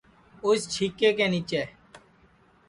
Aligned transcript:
اُس 0.45 0.61
چھیکے 0.73 1.09
کے 1.17 1.25
نیچے 1.31 1.63